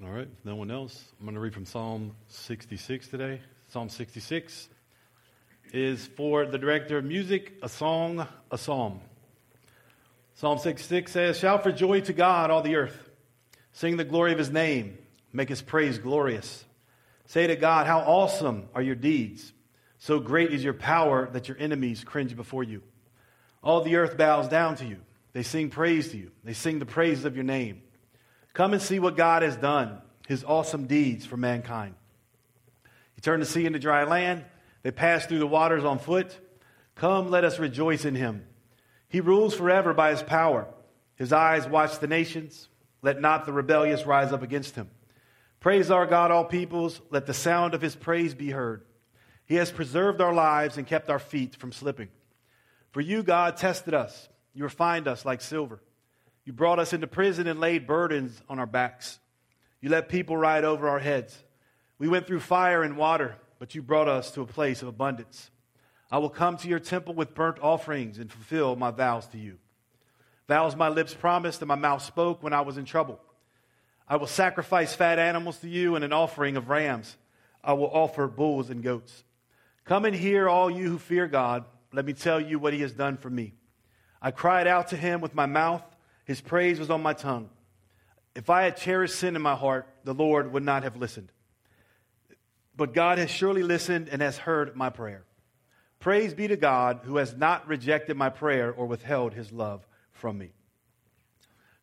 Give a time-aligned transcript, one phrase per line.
[0.00, 3.40] All right, no one else, I'm going to read from Psalm 66 today.
[3.66, 4.68] Psalm 66
[5.72, 9.00] is for the director of music, a song, a psalm.
[10.34, 13.10] Psalm 66 says, Shout for joy to God, all the earth.
[13.72, 14.98] Sing the glory of his name.
[15.32, 16.64] Make his praise glorious.
[17.26, 19.52] Say to God, How awesome are your deeds!
[19.98, 22.82] So great is your power that your enemies cringe before you.
[23.64, 24.98] All the earth bows down to you.
[25.32, 26.30] They sing praise to you.
[26.44, 27.82] They sing the praises of your name.
[28.58, 31.94] Come and see what God has done, his awesome deeds for mankind.
[33.14, 34.44] He turned the sea into dry land.
[34.82, 36.36] They passed through the waters on foot.
[36.96, 38.44] Come, let us rejoice in him.
[39.08, 40.66] He rules forever by his power.
[41.14, 42.66] His eyes watch the nations.
[43.00, 44.90] Let not the rebellious rise up against him.
[45.60, 47.00] Praise our God, all peoples.
[47.10, 48.82] Let the sound of his praise be heard.
[49.46, 52.08] He has preserved our lives and kept our feet from slipping.
[52.90, 54.28] For you, God, tested us.
[54.52, 55.80] You refined us like silver.
[56.48, 59.18] You brought us into prison and laid burdens on our backs.
[59.82, 61.38] You let people ride over our heads.
[61.98, 65.50] We went through fire and water, but you brought us to a place of abundance.
[66.10, 69.58] I will come to your temple with burnt offerings and fulfill my vows to you.
[70.48, 73.20] Vows my lips promised and my mouth spoke when I was in trouble.
[74.08, 77.18] I will sacrifice fat animals to you and an offering of rams.
[77.62, 79.22] I will offer bulls and goats.
[79.84, 81.66] Come and hear, all you who fear God.
[81.92, 83.52] Let me tell you what he has done for me.
[84.22, 85.82] I cried out to him with my mouth,
[86.28, 87.48] his praise was on my tongue.
[88.34, 91.32] If I had cherished sin in my heart, the Lord would not have listened.
[92.76, 95.24] But God has surely listened and has heard my prayer.
[96.00, 100.36] Praise be to God who has not rejected my prayer or withheld his love from
[100.36, 100.52] me.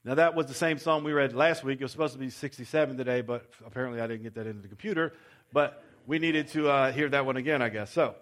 [0.03, 1.81] Now, that was the same psalm we read last week.
[1.81, 4.67] It was supposed to be 67 today, but apparently I didn't get that into the
[4.67, 5.13] computer.
[5.51, 7.91] But we needed to uh, hear that one again, I guess.
[7.91, 8.13] So,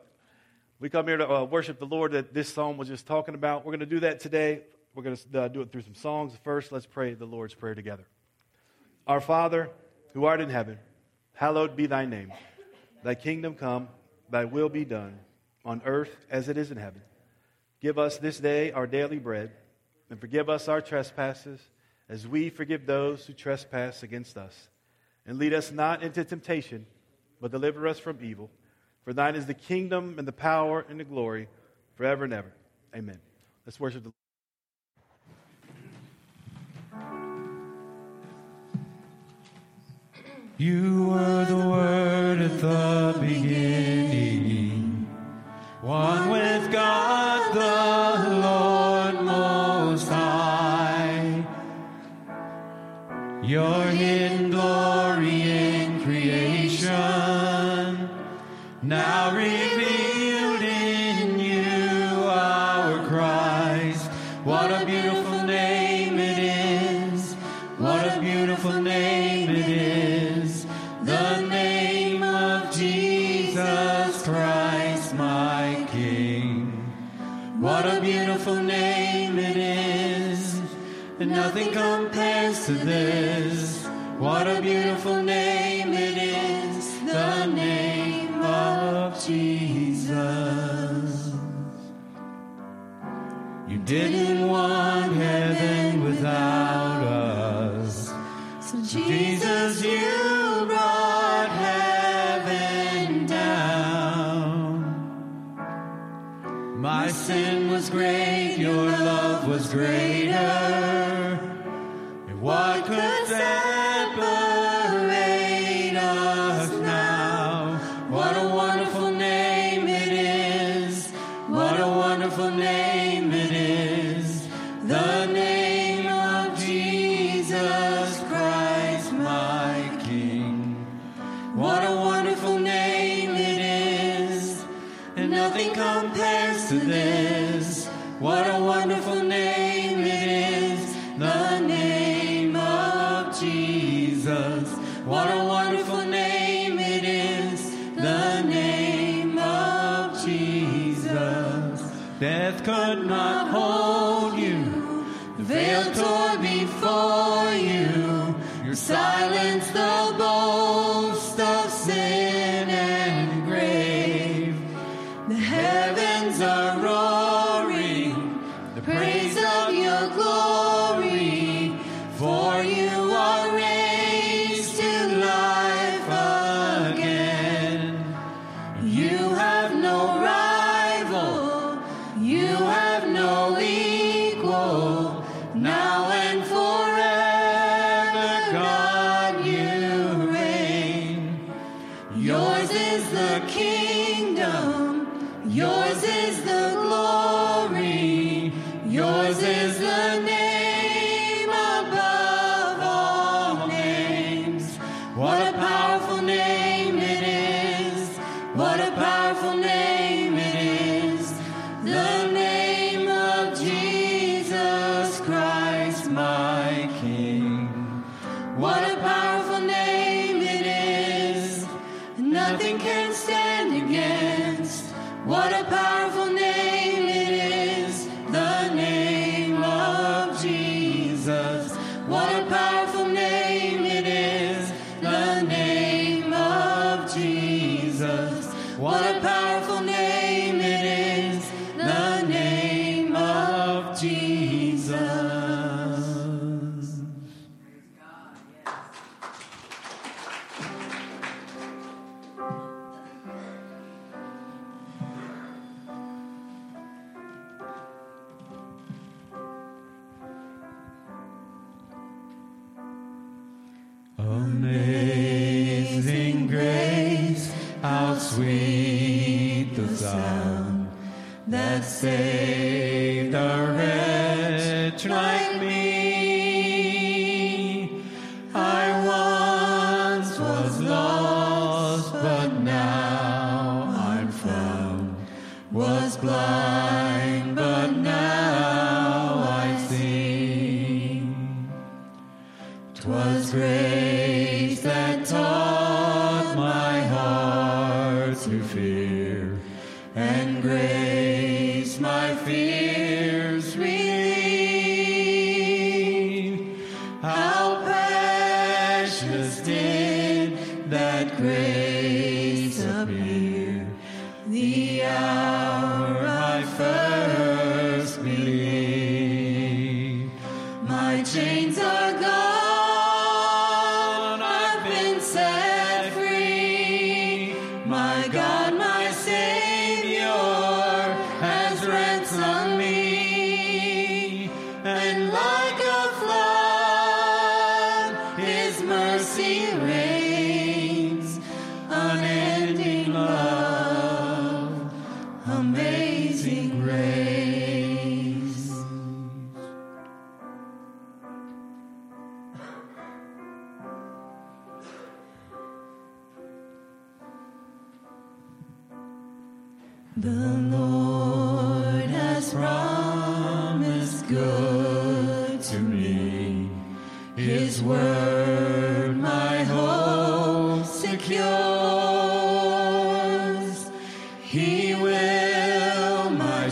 [0.80, 3.65] we come here to uh, worship the Lord that this psalm was just talking about.
[3.65, 4.61] We're going to do that today.
[4.95, 6.33] We're going to uh, do it through some songs.
[6.44, 8.05] First, let's pray the Lord's Prayer together.
[9.08, 9.69] Our Father,
[10.13, 10.77] who art in heaven,
[11.33, 12.31] hallowed be thy name.
[13.03, 13.89] Thy kingdom come,
[14.30, 15.19] thy will be done,
[15.66, 17.02] on earth as it is in heaven.
[17.81, 19.52] Give us this day our daily bread,
[20.09, 21.60] and forgive us our trespasses,
[22.08, 24.70] as we forgive those who trespass against us.
[25.25, 26.86] And lead us not into temptation,
[27.42, 28.52] but deliver us from evil.
[29.04, 31.48] For thine is the kingdom, and the power, and the glory,
[31.95, 32.54] forever and ever.
[32.95, 33.20] Amen.
[33.65, 34.14] Let's worship the
[40.58, 45.08] You were the Word at the beginning,
[45.81, 51.43] one with God the Lord Most High.
[53.42, 53.92] Your
[81.53, 83.86] nothing compares to this.
[84.17, 90.15] What a beautiful name it is, the name of Jesus.
[93.67, 95.52] You didn't want heaven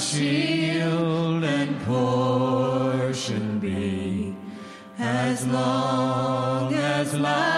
[0.02, 4.36] shield and portion be.
[4.98, 7.51] As long as life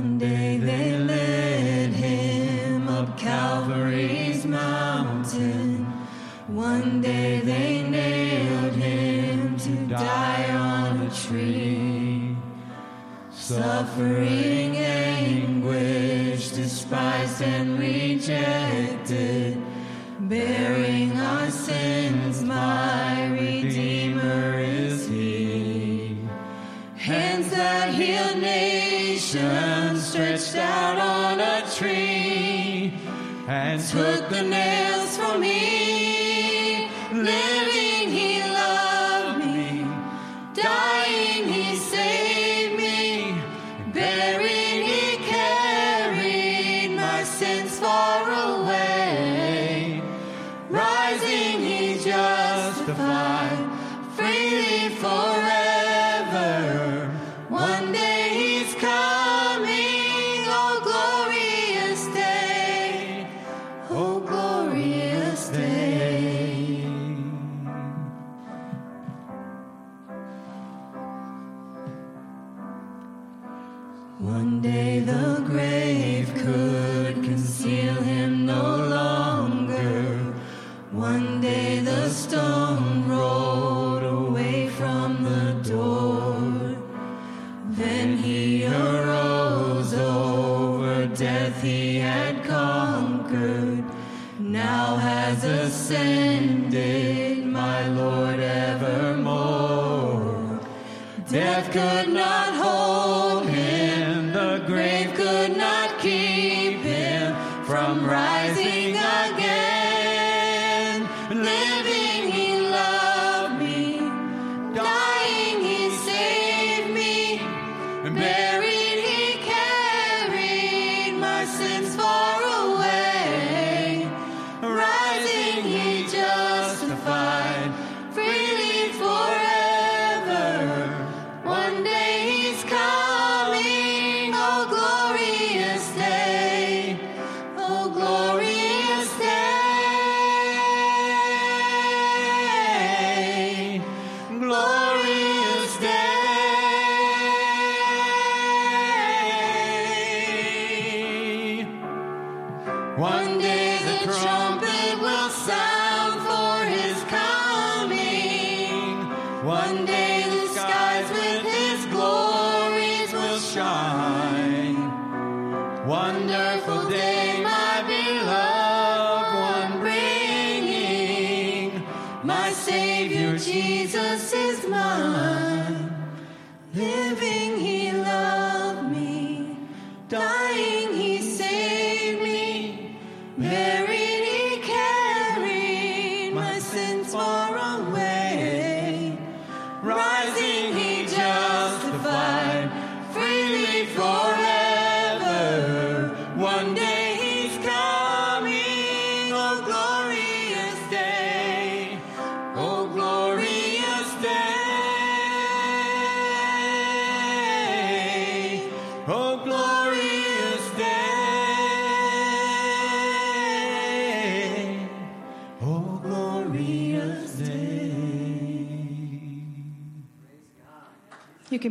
[0.00, 0.29] Day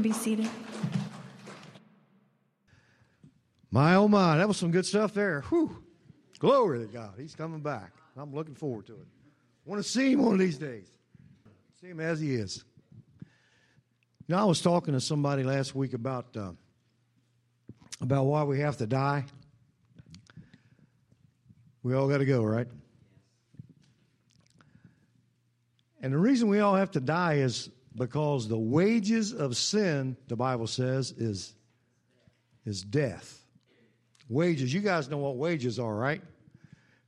[0.02, 0.50] can be seated.
[3.70, 5.42] My oh my, that was some good stuff there.
[5.50, 5.84] Whew.
[6.40, 7.16] Glory to God.
[7.18, 7.92] He's coming back.
[8.16, 9.08] I'm looking forward to it.
[9.66, 10.88] want to see him one of these days.
[11.82, 12.64] See him as he is.
[14.30, 16.52] Know, I was talking to somebody last week about uh,
[18.00, 19.26] about why we have to die.
[21.84, 22.68] We all got to go, right?
[26.02, 30.36] And the reason we all have to die is because the wages of sin, the
[30.36, 31.54] Bible says, is
[32.66, 33.46] is death.
[34.30, 36.22] Wages, you guys know what wages are, right?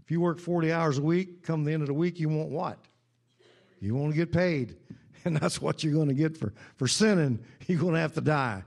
[0.04, 2.50] If you work 40 hours a week, come the end of the week, you want
[2.50, 2.78] what?
[3.80, 4.76] You want to get paid.
[5.24, 7.38] And that's what you're going to get for, for sinning.
[7.68, 8.64] You're going to have to die.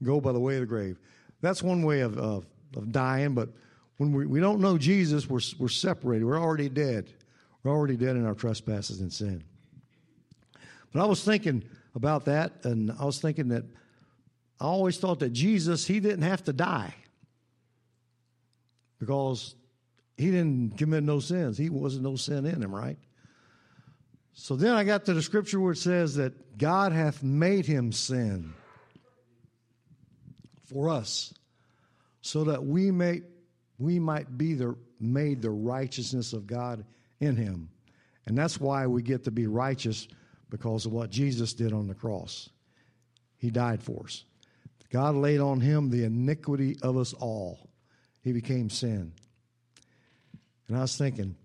[0.00, 0.96] Go by the way of the grave.
[1.40, 3.48] That's one way of, of, of dying, but
[3.96, 6.24] when we, we don't know Jesus, we're, we're separated.
[6.24, 7.10] We're already dead.
[7.64, 9.42] We're already dead in our trespasses and sin.
[10.92, 13.64] But I was thinking about that, and I was thinking that
[14.60, 16.94] I always thought that Jesus, he didn't have to die
[18.98, 19.56] because
[20.16, 21.58] he didn't commit no sins.
[21.58, 22.98] He wasn't no sin in him, right?
[24.34, 27.92] So then I got to the scripture where it says that God hath made him
[27.92, 28.54] sin
[30.66, 31.34] for us,
[32.20, 33.22] so that we may
[33.78, 36.84] we might be the made the righteousness of God
[37.20, 37.68] in him.
[38.26, 40.06] And that's why we get to be righteous
[40.52, 42.50] because of what Jesus did on the cross.
[43.38, 44.24] He died for us.
[44.90, 47.70] God laid on him the iniquity of us all.
[48.20, 49.14] He became sin.
[50.68, 51.36] And I was thinking,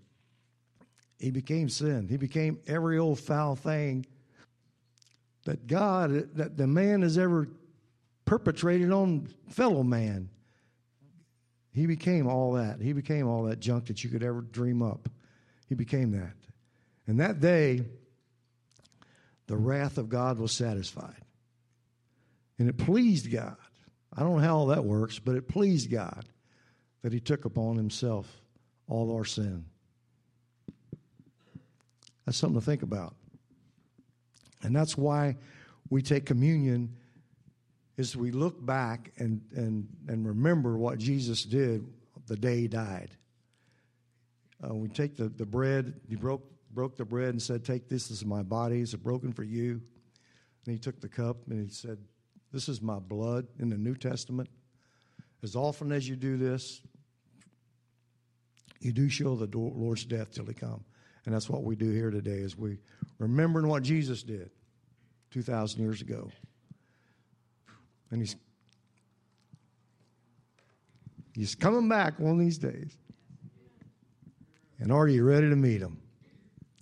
[1.20, 2.10] he became sin.
[2.10, 4.06] He became every old foul thing
[5.46, 7.48] that God, that the man has ever
[8.26, 10.28] perpetrated on fellow man.
[11.72, 12.82] He became all that.
[12.82, 15.08] He became all that junk that you could ever dream up.
[15.70, 16.34] He became that.
[17.08, 17.86] And that day,
[19.48, 21.22] the wrath of God was satisfied.
[22.60, 23.56] And it pleased God.
[24.16, 26.26] I don't know how all that works, but it pleased God
[27.02, 28.42] that He took upon Himself
[28.88, 29.66] all our sin.
[32.26, 33.16] That's something to think about.
[34.64, 35.38] And that's why
[35.90, 36.96] we take communion
[37.96, 41.88] is we look back and, and, and remember what Jesus did
[42.28, 43.10] the day he died.
[44.64, 46.44] Uh, we take the, the bread, he broke,
[46.78, 49.82] broke the bread and said, Take this, this is my body, it's broken for you.
[50.64, 51.98] And he took the cup and he said,
[52.54, 54.48] This is my blood in the New Testament.
[55.42, 56.82] As often as you do this,
[58.80, 60.84] you do show the Lord's death till he come.
[61.26, 62.78] And that's what we do here today is we
[63.18, 64.52] remembering what Jesus did
[65.32, 66.30] 2,000 years ago.
[68.12, 68.36] And he's,
[71.34, 72.96] he's coming back one of these days.
[74.78, 75.98] And are you ready to meet him?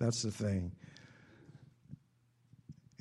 [0.06, 0.72] That's the thing.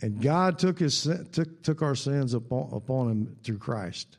[0.00, 4.16] And God took his took took our sins upon, upon him through Christ.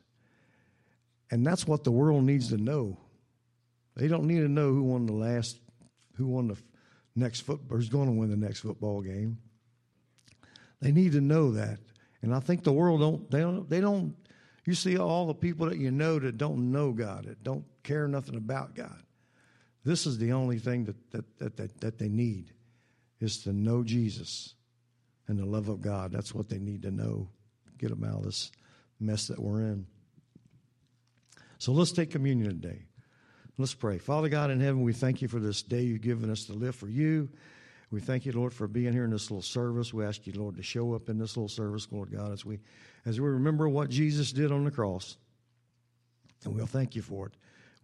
[1.32, 2.96] And that's what the world needs to know.
[3.96, 5.58] They don't need to know who won the last,
[6.14, 6.56] who won the
[7.16, 9.38] next football, who's going to win the next football game.
[10.80, 11.80] They need to know that.
[12.22, 14.14] And I think the world don't, they don't, they don't,
[14.64, 18.06] you see all the people that you know that don't know God, that don't care
[18.06, 19.02] nothing about God.
[19.84, 22.52] This is the only thing that, that, that, that, that they need
[23.20, 24.54] is to know Jesus
[25.28, 26.12] and the love of God.
[26.12, 27.28] That's what they need to know.
[27.78, 28.50] Get them out of this
[29.00, 29.86] mess that we're in.
[31.58, 32.82] So let's take communion today.
[33.58, 33.98] Let's pray.
[33.98, 36.74] Father God in heaven, we thank you for this day you've given us to live
[36.74, 37.30] for you.
[37.90, 39.94] We thank you, Lord, for being here in this little service.
[39.94, 42.58] We ask you, Lord, to show up in this little service, Lord God, as we
[43.06, 45.16] as we remember what Jesus did on the cross.
[46.44, 47.34] And we'll thank you for it.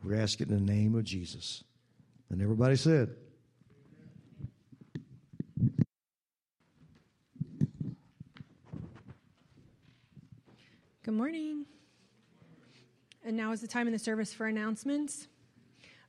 [0.04, 1.62] We ask it in the name of Jesus.
[2.28, 3.14] And everybody said,
[11.04, 11.66] Good morning.
[13.24, 15.26] And now is the time in the service for announcements.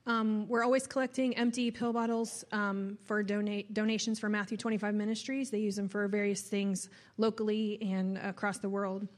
[0.06, 5.50] Um, we're always collecting empty pill bottles um, for donate donations for Matthew 25 Ministries.
[5.50, 9.08] They use them for various things locally and across the world.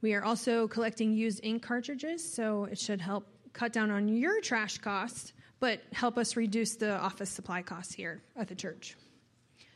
[0.00, 4.40] We are also collecting used ink cartridges, so it should help cut down on your
[4.40, 8.96] trash costs, but help us reduce the office supply costs here at the church.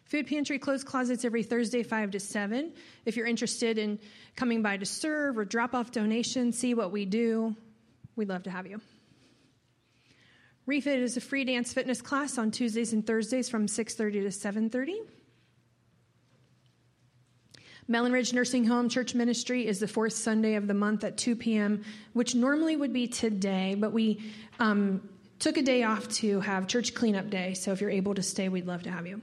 [0.08, 2.72] Food pantry closed closets every Thursday, 5 to 7.
[3.04, 3.98] If you're interested in
[4.36, 7.54] coming by to serve or drop off donations, see what we do,
[8.16, 8.80] we'd love to have you.
[10.64, 14.98] Refit is a free dance fitness class on Tuesdays and Thursdays from 6:30 to 7:30.
[17.86, 21.36] Mellon Ridge Nursing Home Church Ministry is the fourth Sunday of the month at 2
[21.36, 24.20] p.m., which normally would be today, but we
[24.60, 27.54] um, took a day off to have church cleanup day.
[27.54, 29.22] So if you're able to stay, we'd love to have you.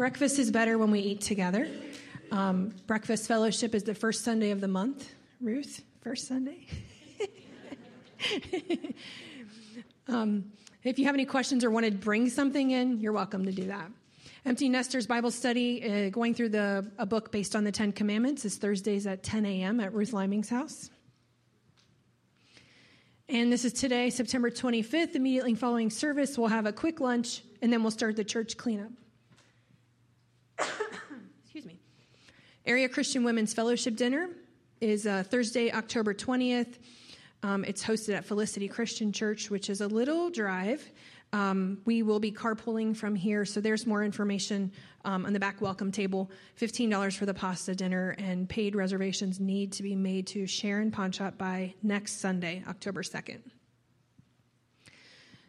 [0.00, 1.68] Breakfast is better when we eat together.
[2.32, 5.12] Um, breakfast fellowship is the first Sunday of the month.
[5.42, 6.66] Ruth, first Sunday.
[10.08, 10.52] um,
[10.84, 13.66] if you have any questions or want to bring something in, you're welcome to do
[13.66, 13.90] that.
[14.46, 18.46] Empty Nesters Bible Study, uh, going through the, a book based on the Ten Commandments,
[18.46, 19.80] is Thursdays at 10 a.m.
[19.80, 20.88] at Ruth Liming's house.
[23.28, 25.14] And this is today, September 25th.
[25.14, 28.92] Immediately following service, we'll have a quick lunch, and then we'll start the church cleanup.
[31.42, 31.78] Excuse me.
[32.66, 34.28] Area Christian Women's Fellowship Dinner
[34.80, 36.78] is uh, Thursday, October 20th.
[37.42, 40.86] Um, it's hosted at Felicity Christian Church, which is a little drive.
[41.32, 44.72] Um, we will be carpooling from here, so there's more information
[45.04, 46.30] um, on the back welcome table.
[46.58, 51.12] $15 for the pasta dinner, and paid reservations need to be made to Sharon Pawn
[51.12, 53.40] Shop by next Sunday, October 2nd.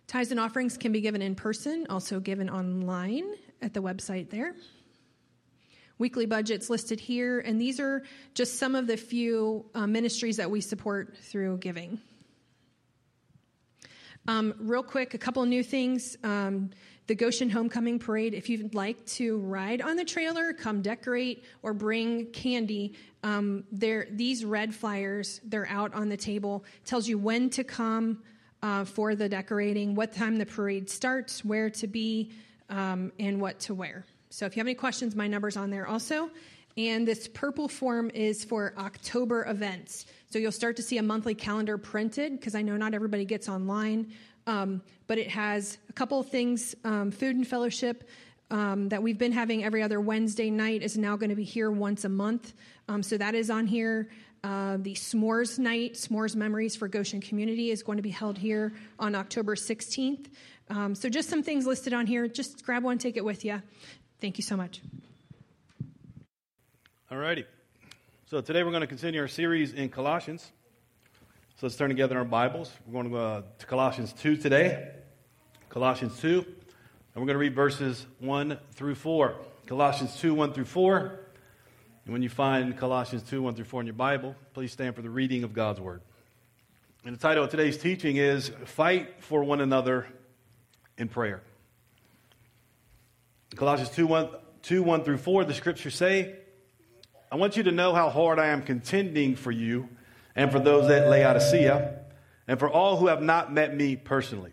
[0.07, 4.55] Tithes and offerings can be given in person, also given online at the website there.
[6.01, 8.01] Weekly budgets listed here, and these are
[8.33, 11.99] just some of the few uh, ministries that we support through giving.
[14.27, 16.17] Um, real quick, a couple new things.
[16.23, 16.71] Um,
[17.05, 21.71] the Goshen Homecoming Parade, if you'd like to ride on the trailer, come decorate, or
[21.71, 27.63] bring candy, um, these red flyers, they're out on the table, tells you when to
[27.63, 28.23] come
[28.63, 32.31] uh, for the decorating, what time the parade starts, where to be,
[32.71, 34.03] um, and what to wear.
[34.31, 36.31] So if you have any questions, my number's on there also.
[36.77, 40.05] And this purple form is for October events.
[40.29, 43.49] So you'll start to see a monthly calendar printed because I know not everybody gets
[43.49, 44.13] online.
[44.47, 48.09] Um, but it has a couple of things um, food and fellowship.
[48.49, 51.71] Um, that we've been having every other Wednesday night is now going to be here
[51.71, 52.53] once a month.
[52.89, 54.09] Um, so that is on here.
[54.43, 58.73] Uh, the S'mores Night, S'mores Memories for Goshen Community, is going to be held here
[58.99, 60.25] on October 16th.
[60.69, 62.27] Um, so just some things listed on here.
[62.27, 63.61] Just grab one, take it with you.
[64.21, 64.81] Thank you so much.
[67.09, 67.43] All righty.
[68.27, 70.51] So today we're going to continue our series in Colossians.
[71.55, 72.71] So let's turn together our Bibles.
[72.85, 74.89] We're going to go uh, to Colossians 2 today.
[75.69, 76.37] Colossians 2.
[76.37, 76.45] And
[77.15, 79.35] we're going to read verses 1 through 4.
[79.65, 81.19] Colossians 2, 1 through 4.
[82.05, 85.01] And when you find Colossians 2, 1 through 4 in your Bible, please stand for
[85.01, 86.01] the reading of God's Word.
[87.03, 90.05] And the title of today's teaching is Fight for One Another
[90.99, 91.41] in Prayer.
[93.55, 94.29] Colossians 2 1,
[94.63, 96.35] 2, 1 through 4, the scriptures say,
[97.31, 99.89] I want you to know how hard I am contending for you
[100.35, 101.99] and for those at Laodicea
[102.47, 104.51] and for all who have not met me personally.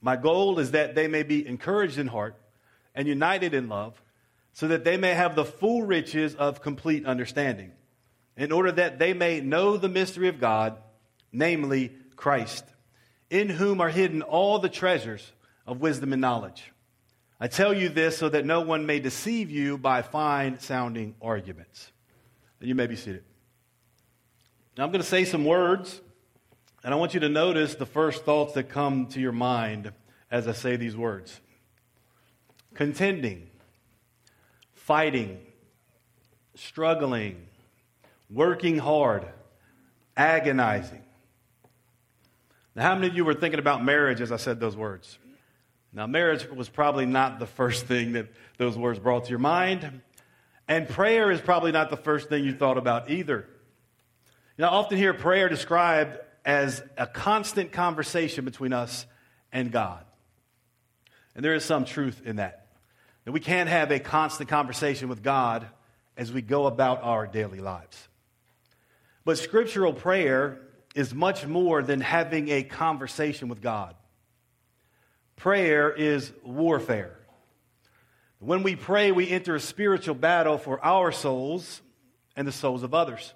[0.00, 2.36] My goal is that they may be encouraged in heart
[2.94, 4.00] and united in love,
[4.52, 7.72] so that they may have the full riches of complete understanding,
[8.36, 10.78] in order that they may know the mystery of God,
[11.30, 12.64] namely Christ,
[13.28, 15.30] in whom are hidden all the treasures
[15.66, 16.72] of wisdom and knowledge.
[17.38, 21.92] I tell you this so that no one may deceive you by fine sounding arguments.
[22.60, 23.24] And you may be seated.
[24.76, 26.00] Now, I'm going to say some words,
[26.82, 29.92] and I want you to notice the first thoughts that come to your mind
[30.30, 31.40] as I say these words
[32.74, 33.48] contending,
[34.74, 35.38] fighting,
[36.54, 37.46] struggling,
[38.30, 39.26] working hard,
[40.14, 41.02] agonizing.
[42.74, 45.18] Now, how many of you were thinking about marriage as I said those words?
[45.96, 48.26] Now, marriage was probably not the first thing that
[48.58, 50.02] those words brought to your mind.
[50.68, 53.48] And prayer is probably not the first thing you thought about either.
[54.58, 59.06] You know, I often hear prayer described as a constant conversation between us
[59.50, 60.04] and God.
[61.34, 62.66] And there is some truth in that.
[63.24, 65.66] That we can't have a constant conversation with God
[66.14, 68.06] as we go about our daily lives.
[69.24, 70.60] But scriptural prayer
[70.94, 73.94] is much more than having a conversation with God.
[75.36, 77.16] Prayer is warfare.
[78.38, 81.80] When we pray, we enter a spiritual battle for our souls
[82.34, 83.34] and the souls of others.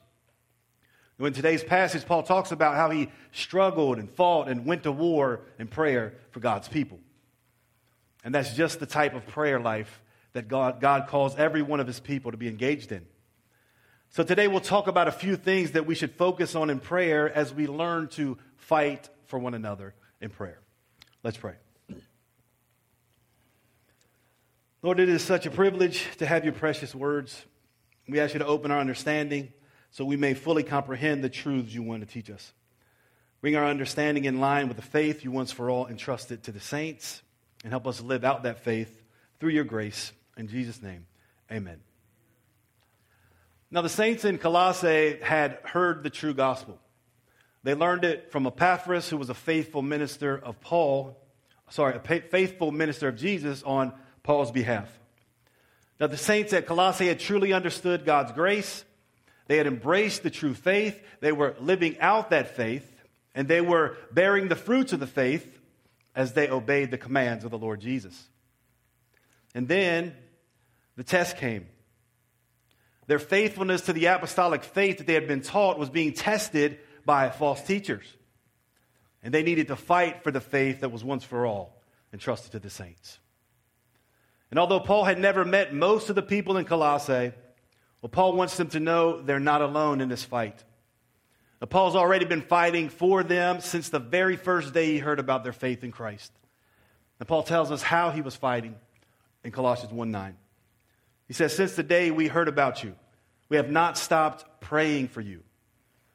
[1.18, 5.42] In today's passage, Paul talks about how he struggled and fought and went to war
[5.58, 6.98] in prayer for God's people.
[8.24, 11.86] And that's just the type of prayer life that God, God calls every one of
[11.86, 13.04] his people to be engaged in.
[14.10, 17.30] So today we'll talk about a few things that we should focus on in prayer
[17.32, 20.58] as we learn to fight for one another in prayer.
[21.22, 21.54] Let's pray.
[24.82, 27.44] Lord, it is such a privilege to have your precious words.
[28.08, 29.52] We ask you to open our understanding
[29.90, 32.54] so we may fully comprehend the truths you want to teach us.
[33.42, 36.60] Bring our understanding in line with the faith you once for all entrusted to the
[36.60, 37.20] saints,
[37.62, 39.02] and help us live out that faith
[39.38, 40.12] through your grace.
[40.38, 41.04] In Jesus' name,
[41.52, 41.80] amen.
[43.70, 46.78] Now, the saints in Colossae had heard the true gospel.
[47.64, 51.20] They learned it from Epaphras, who was a faithful minister of Paul,
[51.68, 54.88] sorry, a faithful minister of Jesus on Paul's behalf.
[55.98, 58.84] Now, the saints at Colossae had truly understood God's grace.
[59.46, 61.02] They had embraced the true faith.
[61.20, 62.90] They were living out that faith,
[63.34, 65.60] and they were bearing the fruits of the faith
[66.14, 68.28] as they obeyed the commands of the Lord Jesus.
[69.54, 70.14] And then
[70.96, 71.66] the test came.
[73.06, 77.30] Their faithfulness to the apostolic faith that they had been taught was being tested by
[77.30, 78.06] false teachers.
[79.22, 82.58] And they needed to fight for the faith that was once for all entrusted to
[82.58, 83.18] the saints.
[84.50, 87.32] And although Paul had never met most of the people in Colossae,
[88.02, 90.64] well, Paul wants them to know they're not alone in this fight.
[91.60, 95.44] Now, Paul's already been fighting for them since the very first day he heard about
[95.44, 96.32] their faith in Christ.
[97.18, 98.74] And Paul tells us how he was fighting
[99.44, 100.36] in Colossians 1 9.
[101.28, 102.96] He says, Since the day we heard about you,
[103.50, 105.42] we have not stopped praying for you.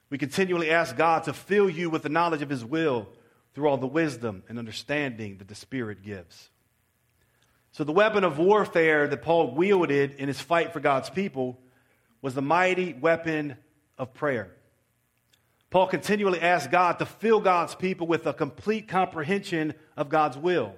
[0.10, 3.08] We continually ask God to fill you with the knowledge of his will
[3.54, 6.50] through all the wisdom and understanding that the Spirit gives.
[7.76, 11.60] So, the weapon of warfare that Paul wielded in his fight for God's people
[12.22, 13.58] was the mighty weapon
[13.98, 14.56] of prayer.
[15.72, 20.74] Paul continually asked God to fill God's people with a complete comprehension of God's will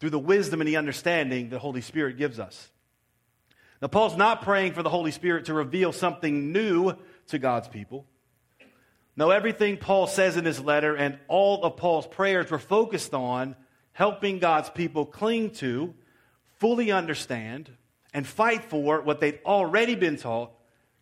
[0.00, 2.72] through the wisdom and the understanding the Holy Spirit gives us.
[3.80, 6.94] Now, Paul's not praying for the Holy Spirit to reveal something new
[7.28, 8.04] to God's people.
[9.16, 13.54] No, everything Paul says in this letter and all of Paul's prayers were focused on
[13.92, 15.94] helping God's people cling to
[16.58, 17.70] fully understand
[18.12, 20.52] and fight for what they'd already been taught,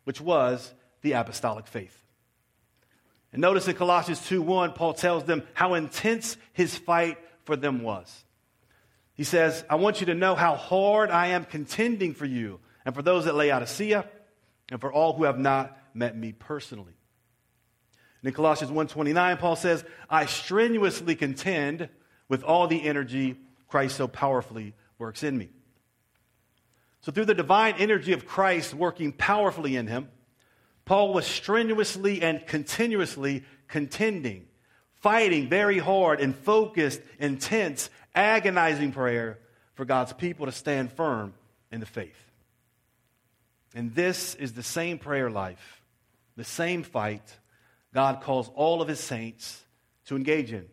[0.05, 2.05] which was the apostolic faith.
[3.33, 7.83] And notice in Colossians 2 1, Paul tells them how intense his fight for them
[7.83, 8.25] was.
[9.15, 12.95] He says, I want you to know how hard I am contending for you and
[12.95, 14.09] for those at Laodicea
[14.71, 16.95] and for all who have not met me personally.
[18.21, 21.89] And in Colossians 1:29, Paul says, I strenuously contend
[22.29, 23.37] with all the energy
[23.69, 25.49] Christ so powerfully works in me.
[27.01, 30.09] So, through the divine energy of Christ working powerfully in him,
[30.85, 34.47] Paul was strenuously and continuously contending,
[35.01, 39.39] fighting very hard and focused, intense, agonizing prayer
[39.75, 41.35] for God's people to stand firm
[41.71, 42.17] in the faith.
[43.75, 45.83] And this is the same prayer life,
[46.37, 47.39] the same fight
[47.93, 49.63] God calls all of his saints
[50.07, 50.67] to engage in.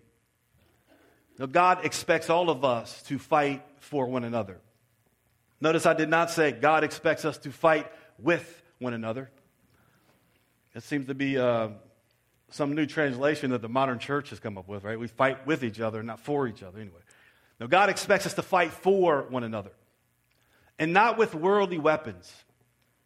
[1.41, 4.59] Now, God expects all of us to fight for one another.
[5.59, 9.27] Notice I did not say God expects us to fight with one another.
[10.75, 11.69] It seems to be uh,
[12.51, 14.99] some new translation that the modern church has come up with, right?
[14.99, 17.01] We fight with each other, not for each other, anyway.
[17.59, 19.71] Now, God expects us to fight for one another,
[20.77, 22.31] and not with worldly weapons,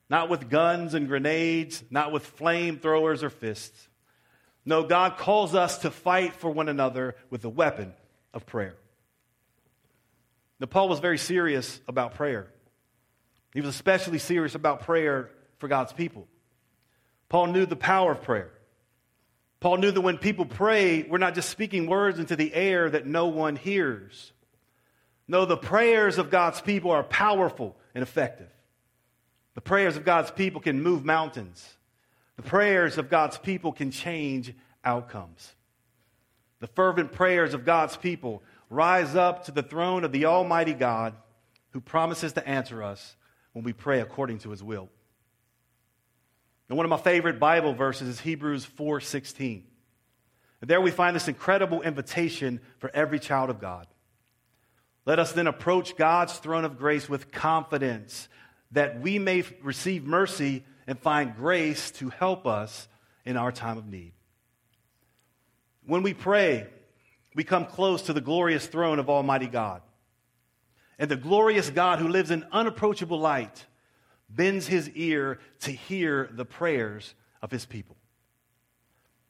[0.09, 3.87] not with guns and grenades, not with flamethrowers or fists.
[4.65, 7.93] No, God calls us to fight for one another with a weapon
[8.35, 8.75] of prayer.
[10.59, 12.47] Now, Paul was very serious about prayer.
[13.53, 16.27] He was especially serious about prayer for God's people.
[17.29, 18.51] Paul knew the power of prayer.
[19.59, 23.07] Paul knew that when people pray, we're not just speaking words into the air that
[23.07, 24.31] no one hears.
[25.27, 28.49] No, the prayers of God's people are powerful and effective.
[29.55, 31.67] The prayers of God's people can move mountains.
[32.35, 35.54] The prayers of God's people can change outcomes.
[36.59, 41.13] The fervent prayers of God's people rise up to the throne of the Almighty God
[41.71, 43.15] who promises to answer us
[43.53, 44.89] when we pray according to his will.
[46.67, 49.65] And one of my favorite Bible verses is Hebrews 4:16.
[50.61, 53.87] And there we find this incredible invitation for every child of God.
[55.05, 58.27] Let us then approach God's throne of grace with confidence
[58.71, 62.87] that we may receive mercy and find grace to help us
[63.25, 64.13] in our time of need.
[65.85, 66.67] When we pray,
[67.35, 69.81] we come close to the glorious throne of Almighty God.
[70.97, 73.65] And the glorious God who lives in unapproachable light
[74.29, 77.97] bends his ear to hear the prayers of his people.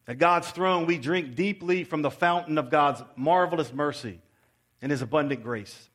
[0.08, 4.22] At God's throne, we drink deeply from the fountain of God's marvelous mercy
[4.82, 5.90] and his abundant grace.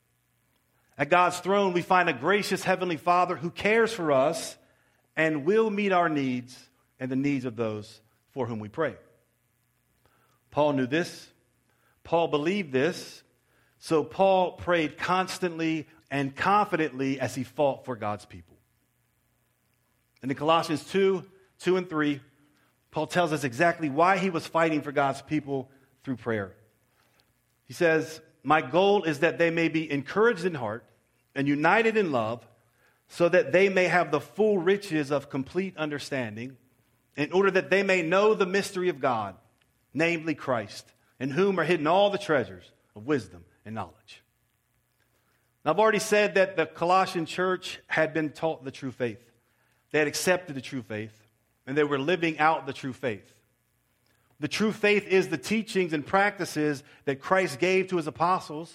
[0.98, 4.56] At God's throne, we find a gracious Heavenly Father who cares for us
[5.16, 6.58] and will meet our needs
[6.98, 8.00] and the needs of those
[8.32, 8.96] for whom we pray.
[10.50, 11.28] Paul knew this.
[12.04, 13.22] Paul believed this.
[13.78, 18.56] So Paul prayed constantly and confidently as he fought for God's people.
[20.22, 21.24] And in Colossians 2
[21.60, 22.20] 2 and 3,
[22.90, 25.70] Paul tells us exactly why he was fighting for God's people
[26.02, 26.52] through prayer.
[27.66, 30.84] He says, My goal is that they may be encouraged in heart
[31.34, 32.46] and united in love
[33.08, 36.56] so that they may have the full riches of complete understanding,
[37.16, 39.34] in order that they may know the mystery of God,
[39.92, 40.87] namely Christ,
[41.18, 44.22] in whom are hidden all the treasures of wisdom and knowledge.
[45.64, 49.20] Now, I've already said that the Colossian church had been taught the true faith.
[49.90, 51.16] They had accepted the true faith,
[51.66, 53.35] and they were living out the true faith.
[54.38, 58.74] The true faith is the teachings and practices that Christ gave to his apostles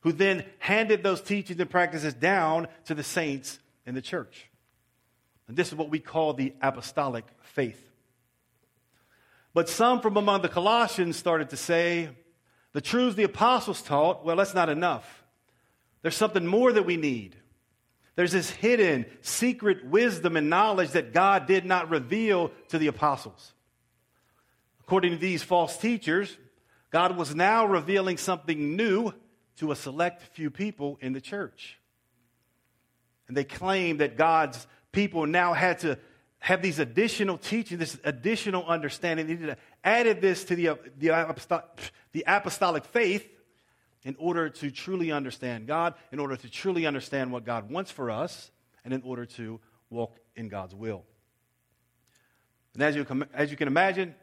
[0.00, 4.50] who then handed those teachings and practices down to the saints in the church.
[5.46, 7.80] And this is what we call the apostolic faith.
[9.54, 12.10] But some from among the Colossians started to say,
[12.72, 15.24] the truths the apostles taught, well, that's not enough.
[16.02, 17.36] There's something more that we need.
[18.16, 23.52] There's this hidden, secret wisdom and knowledge that God did not reveal to the apostles.
[24.80, 26.36] According to these false teachers,
[26.90, 29.12] God was now revealing something new
[29.56, 31.78] to a select few people in the church.
[33.28, 35.98] And they claimed that God's people now had to
[36.44, 39.26] have these additional teachings, this additional understanding.
[39.26, 41.62] They added this to the, uh, the,
[42.12, 43.26] the apostolic faith
[44.02, 48.10] in order to truly understand God, in order to truly understand what God wants for
[48.10, 48.50] us,
[48.84, 51.04] and in order to walk in God's will.
[52.74, 54.14] And as you, as you can imagine,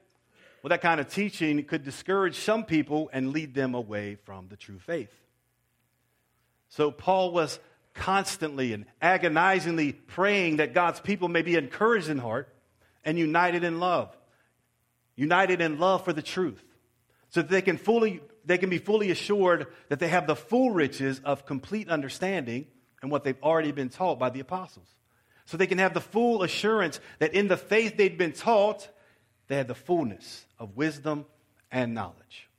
[0.61, 4.57] well, that kind of teaching could discourage some people and lead them away from the
[4.57, 5.11] true faith.
[6.69, 7.59] So Paul was
[7.93, 12.53] constantly and agonizingly praying that God's people may be encouraged in heart
[13.03, 14.15] and united in love,
[15.15, 16.63] united in love for the truth,
[17.29, 20.71] so that they can fully they can be fully assured that they have the full
[20.71, 22.65] riches of complete understanding
[23.01, 24.87] and what they've already been taught by the apostles.
[25.45, 28.87] So they can have the full assurance that in the faith they'd been taught,
[29.47, 31.25] they had the fullness of wisdom
[31.71, 32.49] and knowledge.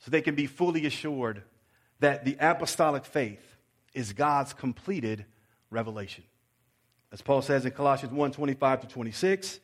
[0.00, 1.42] So they can be fully assured
[2.00, 3.47] that the apostolic faith
[3.98, 5.24] is God's completed
[5.70, 6.22] revelation.
[7.10, 9.58] As Paul says in Colossians 1 25 to 26,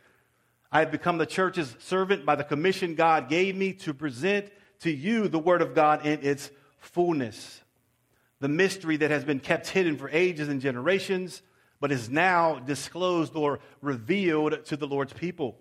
[0.72, 4.90] I have become the church's servant by the commission God gave me to present to
[4.90, 7.60] you the word of God in its fullness.
[8.40, 11.40] The mystery that has been kept hidden for ages and generations,
[11.78, 15.56] but is now disclosed or revealed to the Lord's people.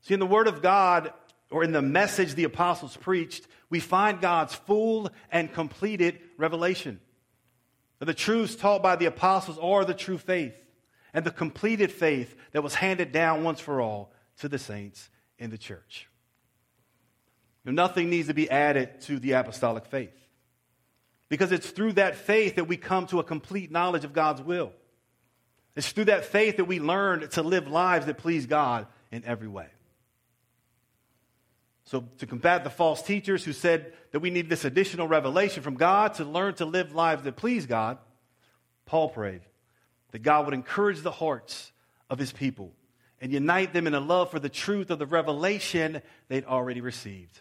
[0.00, 1.12] See, in the word of God,
[1.52, 7.00] or in the message the apostles preached, we find God's full and completed revelation.
[8.04, 10.54] The truths taught by the apostles are the true faith
[11.14, 15.50] and the completed faith that was handed down once for all to the saints in
[15.50, 16.08] the church.
[17.64, 20.12] Nothing needs to be added to the apostolic faith.
[21.30, 24.72] Because it's through that faith that we come to a complete knowledge of God's will.
[25.74, 29.48] It's through that faith that we learn to live lives that please God in every
[29.48, 29.68] way.
[31.86, 35.74] So, to combat the false teachers who said that we need this additional revelation from
[35.74, 37.98] God to learn to live lives that please God,
[38.86, 39.42] Paul prayed
[40.12, 41.72] that God would encourage the hearts
[42.08, 42.72] of his people
[43.20, 47.40] and unite them in a love for the truth of the revelation they'd already received.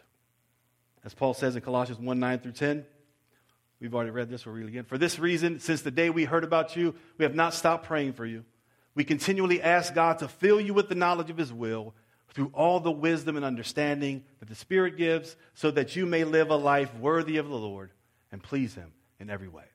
[1.05, 2.85] As Paul says in Colossians 1 9 through 10,
[3.79, 4.85] we've already read this, we'll read it again.
[4.85, 8.13] For this reason, since the day we heard about you, we have not stopped praying
[8.13, 8.43] for you.
[8.95, 11.93] We continually ask God to fill you with the knowledge of his will
[12.33, 16.49] through all the wisdom and understanding that the Spirit gives, so that you may live
[16.49, 17.91] a life worthy of the Lord
[18.31, 19.65] and please him in every way.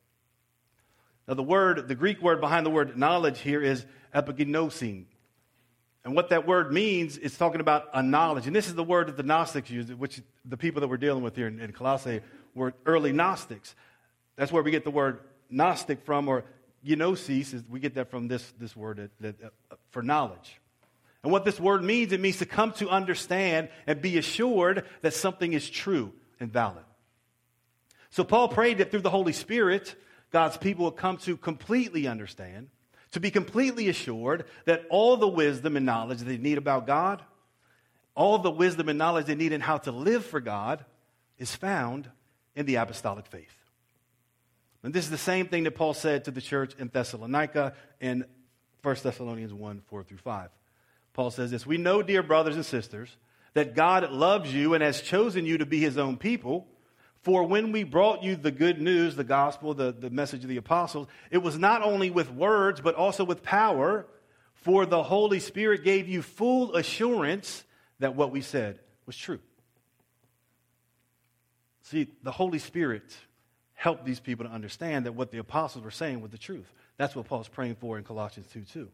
[1.27, 5.05] Now, the word, the Greek word behind the word knowledge here is epignosin,
[6.05, 8.47] and what that word means is talking about a knowledge.
[8.47, 11.23] And this is the word that the Gnostics used, which the people that we're dealing
[11.23, 12.23] with here in, in Colossae
[12.55, 13.75] were early Gnostics.
[14.37, 16.45] That's where we get the word Gnostic from, or
[16.83, 20.61] gnosis, is, we get that from this, this word that, that, uh, for knowledge.
[21.23, 25.15] And what this word means, it means to come to understand and be assured that
[25.15, 26.85] something is true and valid.
[28.11, 29.95] So Paul prayed that through the Holy Spirit,
[30.31, 32.69] God's people would come to completely understand
[33.13, 37.23] to be completely assured that all the wisdom and knowledge they need about God,
[38.15, 40.85] all the wisdom and knowledge they need in how to live for God,
[41.39, 42.09] is found
[42.55, 43.55] in the apostolic faith.
[44.83, 48.25] And this is the same thing that Paul said to the church in Thessalonica in
[48.83, 50.51] 1 Thessalonians 1 4 through 5.
[51.19, 53.17] Paul says this We know, dear brothers and sisters,
[53.55, 56.69] that God loves you and has chosen you to be his own people
[57.23, 60.59] for when we brought you the good news, the gospel, the, the message of the
[60.59, 64.07] apostles, it was not only with words, but also with power,
[64.55, 67.65] for the Holy Spirit gave you full assurance
[67.99, 69.41] that what we said was true.
[71.83, 73.13] See, the Holy Spirit
[73.75, 76.73] helped these people to understand that what the apostles were saying was the truth.
[76.97, 78.89] That's what Paul's praying for in Colossians 2 2.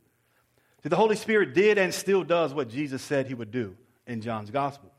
[0.84, 3.76] The Holy Spirit did and still does what Jesus said he would do
[4.06, 4.92] in John's gospel.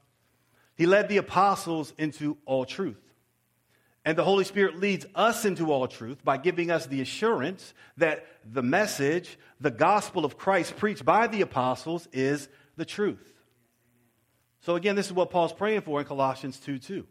[0.76, 3.00] He led the apostles into all truth.
[4.04, 8.26] And the Holy Spirit leads us into all truth by giving us the assurance that
[8.46, 13.34] the message, the gospel of Christ preached by the apostles, is the truth.
[14.62, 17.06] So, again, this is what Paul's praying for in Colossians 2 2.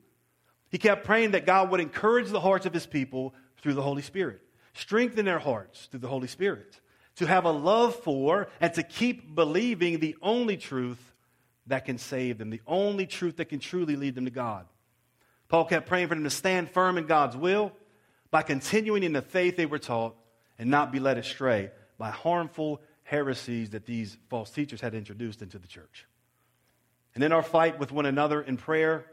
[0.70, 4.02] He kept praying that God would encourage the hearts of his people through the Holy
[4.02, 4.40] Spirit,
[4.72, 6.80] strengthen their hearts through the Holy Spirit,
[7.16, 11.12] to have a love for and to keep believing the only truth
[11.66, 14.66] that can save them, the only truth that can truly lead them to God.
[15.48, 17.72] Paul kept praying for them to stand firm in God's will
[18.30, 20.16] by continuing in the faith they were taught
[20.58, 25.58] and not be led astray by harmful heresies that these false teachers had introduced into
[25.58, 26.06] the church.
[27.14, 29.06] And in our fight with one another in prayer,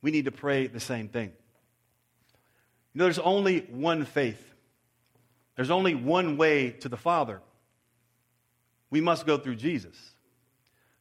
[0.00, 1.32] we need to pray the same thing.
[2.92, 4.51] You know, there's only one faith.
[5.56, 7.40] There's only one way to the Father.
[8.90, 9.96] We must go through Jesus.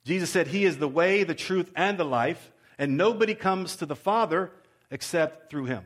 [0.04, 3.86] Jesus said, He is the way, the truth, and the life, and nobody comes to
[3.86, 4.52] the Father
[4.89, 5.84] except through Him.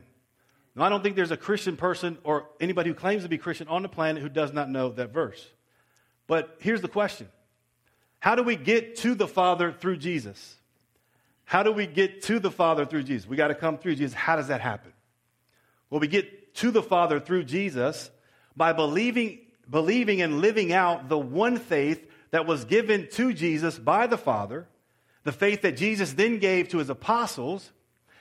[0.76, 3.68] Now, I don't think there's a Christian person or anybody who claims to be Christian
[3.68, 5.46] on the planet who does not know that verse.
[6.28, 7.28] But here's the question
[8.20, 10.56] How do we get to the Father through Jesus?
[11.46, 13.28] How do we get to the Father through Jesus?
[13.30, 14.16] We got to come through Jesus.
[14.16, 14.92] How does that happen?
[15.90, 18.10] Well, we get to the Father through Jesus
[18.56, 19.40] by believing,
[19.70, 24.68] believing and living out the one faith that was given to Jesus by the Father,
[25.24, 27.72] the faith that Jesus then gave to his apostles,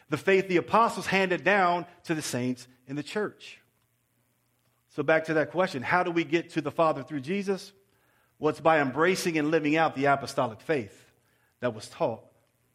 [0.09, 3.61] the faith the apostles handed down to the saints in the church.
[4.91, 7.72] So, back to that question how do we get to the Father through Jesus?
[8.39, 11.12] Well, it's by embracing and living out the apostolic faith
[11.61, 12.24] that was taught,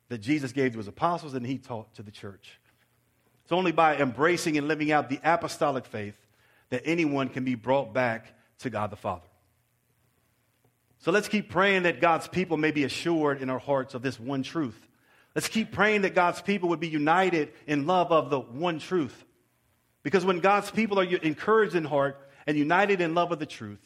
[0.10, 2.60] that Jesus gave to his apostles and he taught to the church.
[3.44, 6.18] It's only by embracing and living out the apostolic faith
[6.70, 9.26] that anyone can be brought back to God the Father.
[11.00, 14.20] So let's keep praying that God's people may be assured in our hearts of this
[14.20, 14.78] one truth.
[15.34, 19.26] Let's keep praying that God's people would be united in love of the one truth.
[20.04, 23.80] Because when God's people are encouraged in heart and united in love of the truth,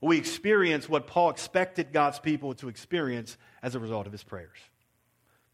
[0.00, 4.58] we experience what Paul expected God's people to experience as a result of his prayers.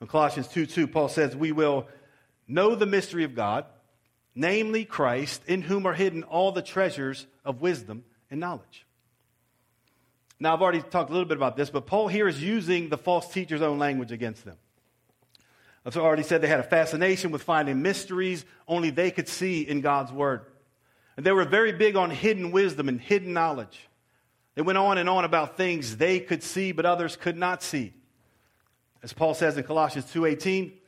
[0.01, 1.87] In Colossians 2 2, Paul says, We will
[2.49, 3.67] know the mystery of God
[4.41, 8.87] namely Christ, in whom are hidden all the treasures of wisdom and knowledge.
[10.41, 12.97] Now, I've already talked a little bit about this, but Paul here is using the
[12.97, 14.57] false teacher's own language against them.
[15.85, 19.83] I've already said they had a fascination with finding mysteries only they could see in
[19.83, 20.43] God's Word.
[21.19, 23.89] And they were very big on hidden wisdom and hidden knowledge.
[24.55, 27.93] They went on and on about things they could see but others could not see.
[29.03, 30.80] As Paul says in Colossians 2:18,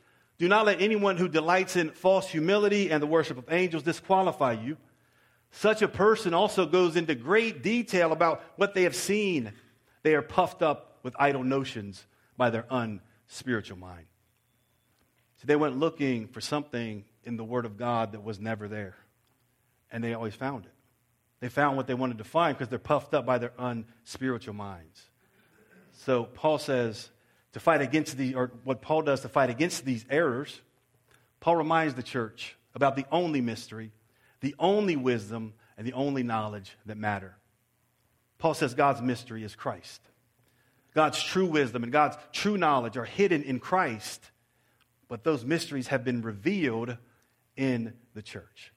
[0.43, 4.51] do not let anyone who delights in false humility and the worship of angels disqualify
[4.55, 4.77] you.
[5.53, 9.53] Such a person also goes into great detail about what they have seen.
[10.03, 12.05] They are puffed up with idle notions
[12.37, 14.07] by their unspiritual mind.
[15.37, 18.97] So they went looking for something in the Word of God that was never there.
[19.93, 20.73] And they always found it.
[21.39, 25.03] They found what they wanted to find because they're puffed up by their unspiritual minds.
[25.93, 27.11] So Paul says,
[27.53, 30.61] to fight against the, or what Paul does to fight against these errors,
[31.41, 33.91] Paul reminds the church about the only mystery,
[34.41, 37.37] the only wisdom, and the only knowledge that matter.
[38.39, 40.01] Paul says God's mystery is Christ.
[40.95, 44.31] God's true wisdom and God's true knowledge are hidden in Christ,
[45.09, 46.97] but those mysteries have been revealed
[47.57, 48.73] in the church.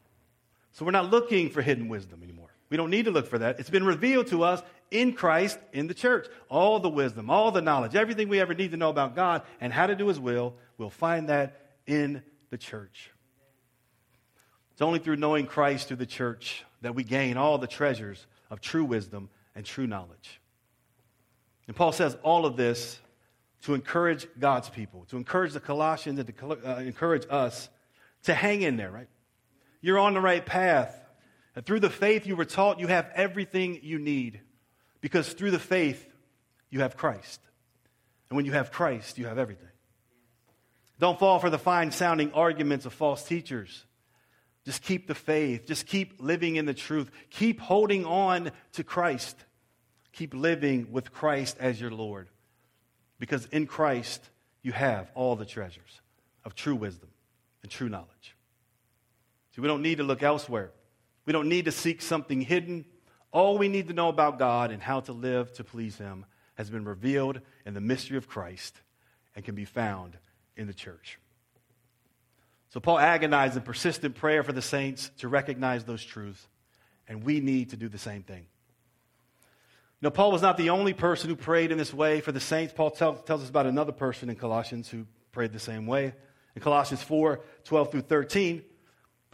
[0.71, 2.49] So we're not looking for hidden wisdom anymore.
[2.69, 3.59] We don't need to look for that.
[3.59, 4.61] It's been revealed to us
[4.91, 6.27] in Christ in the church.
[6.49, 9.71] All the wisdom, all the knowledge, everything we ever need to know about God and
[9.71, 13.11] how to do His will, we'll find that in the church.
[14.73, 18.59] It's only through knowing Christ through the church that we gain all the treasures of
[18.59, 20.41] true wisdom and true knowledge.
[21.67, 22.99] And Paul says all of this
[23.63, 27.69] to encourage God's people, to encourage the Colossians, and to uh, encourage us
[28.23, 29.07] to hang in there, right?
[29.81, 30.95] You're on the right path.
[31.55, 34.41] And through the faith you were taught, you have everything you need.
[35.05, 36.03] Because through the faith,
[36.71, 37.39] you have Christ.
[38.27, 39.69] And when you have Christ, you have everything.
[40.97, 43.85] Don't fall for the fine sounding arguments of false teachers.
[44.65, 45.67] Just keep the faith.
[45.67, 47.11] Just keep living in the truth.
[47.29, 49.37] Keep holding on to Christ.
[50.11, 52.27] Keep living with Christ as your Lord.
[53.19, 54.27] Because in Christ,
[54.63, 56.01] you have all the treasures
[56.43, 57.09] of true wisdom
[57.61, 58.35] and true knowledge.
[59.55, 60.71] See, we don't need to look elsewhere.
[61.27, 62.85] We don't need to seek something hidden
[63.35, 66.69] all we need to know about God and how to live to please Him has
[66.69, 68.79] been revealed in the mystery of Christ
[69.35, 70.17] and can be found
[70.55, 71.19] in the church.
[72.69, 76.47] So Paul agonized in persistent prayer for the saints to recognize those truths,
[77.09, 78.45] and we need to do the same thing.
[80.01, 82.73] Now, Paul was not the only person who prayed in this way for the saints.
[82.73, 86.13] Paul tell, tells us about another person in Colossians who prayed the same way.
[86.55, 88.63] In Colossians 4 12 through 13,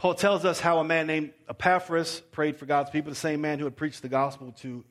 [0.01, 3.59] Paul tells us how a man named Epaphras prayed for God's people, the same man
[3.59, 4.83] who had preached the gospel to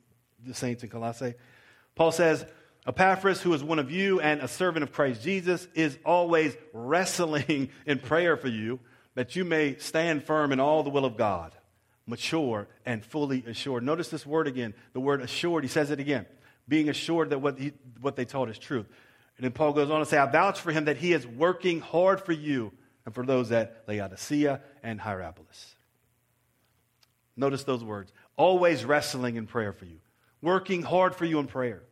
[0.47, 1.35] the saints in Colossae.
[1.97, 2.47] Paul says,
[2.87, 7.71] Epaphras, who is one of you and a servant of Christ Jesus, is always wrestling
[7.87, 8.79] in prayer for you
[9.17, 11.57] that you may stand firm in all the will of God,
[12.07, 13.83] mature and fully assured.
[13.83, 15.65] Notice this word again, the word assured.
[15.65, 16.25] He says it again,
[16.69, 18.87] being assured that what, he, what they taught is truth.
[19.39, 21.81] And then Paul goes on to say, I vouch for him that he is working
[21.81, 22.71] hard for you
[23.11, 25.75] and for those at Laodicea and Hierapolis.
[27.37, 29.99] Notice those words always wrestling in prayer for you,
[30.41, 31.83] working hard for you in prayer.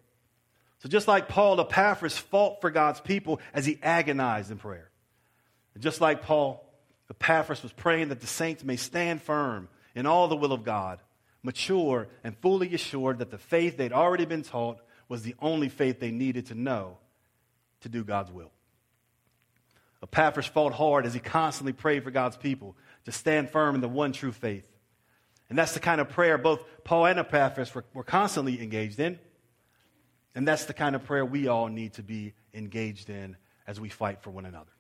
[0.79, 4.91] So, just like Paul, Epaphras fought for God's people as he agonized in prayer.
[5.75, 6.65] And just like Paul,
[7.11, 11.01] Epaphras was praying that the saints may stand firm in all the will of God,
[11.43, 15.99] mature and fully assured that the faith they'd already been taught was the only faith
[15.99, 16.99] they needed to know
[17.81, 18.53] to do God's will.
[20.03, 23.89] Epaphras fought hard as he constantly prayed for God's people to stand firm in the
[23.89, 24.71] one true faith.
[25.49, 29.19] And that's the kind of prayer both Paul and Epaphras were, were constantly engaged in.
[30.35, 33.37] And that's the kind of prayer we all need to be engaged in
[33.67, 34.71] as we fight for one another.